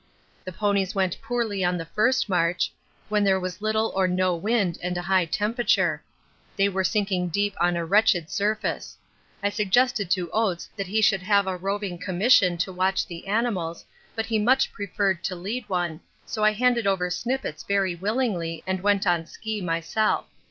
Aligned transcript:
The 0.45 0.51
ponies 0.51 0.95
went 0.95 1.21
poorly 1.21 1.63
on 1.63 1.77
the 1.77 1.85
first 1.85 2.27
march, 2.27 2.73
when 3.07 3.23
there 3.23 3.39
was 3.39 3.61
little 3.61 3.93
or 3.95 4.07
no 4.07 4.35
wind 4.35 4.79
and 4.81 4.97
a 4.97 5.01
high 5.03 5.25
temperature. 5.25 6.03
They 6.55 6.67
were 6.67 6.83
sinking 6.83 7.27
deep 7.27 7.53
on 7.61 7.77
a 7.77 7.85
wretched 7.85 8.31
surface. 8.31 8.97
I 9.43 9.49
suggested 9.51 10.09
to 10.09 10.31
Oates 10.31 10.69
that 10.75 10.87
he 10.87 11.03
should 11.03 11.21
have 11.21 11.45
a 11.45 11.55
roving 11.55 11.99
commission 11.99 12.57
to 12.65 12.73
watch 12.73 13.05
the 13.05 13.27
animals, 13.27 13.85
but 14.15 14.25
he 14.25 14.39
much 14.39 14.73
preferred 14.73 15.23
to 15.25 15.35
lead 15.35 15.69
one, 15.69 16.01
so 16.25 16.43
I 16.43 16.53
handed 16.53 16.87
over 16.87 17.11
Snippets 17.11 17.61
very 17.61 17.93
willingly 17.93 18.63
and 18.65 18.81
went 18.81 19.05
on 19.05 19.27
ski 19.27 19.61
myself. 19.61 20.25